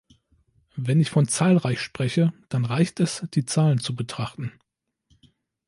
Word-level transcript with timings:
Wenn 0.75 0.99
ich 0.99 1.11
von 1.11 1.27
zahlreich 1.27 1.79
spreche, 1.79 2.33
dann 2.49 2.65
reicht 2.65 2.99
es, 2.99 3.23
die 3.35 3.45
Zahlen 3.45 3.77
zu 3.77 3.95
betrachten. 3.95 4.51